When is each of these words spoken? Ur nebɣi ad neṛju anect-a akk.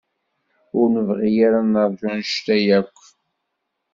Ur 0.77 0.85
nebɣi 0.95 1.31
ad 1.47 1.53
neṛju 1.63 2.07
anect-a 2.11 2.57
akk. 2.79 2.97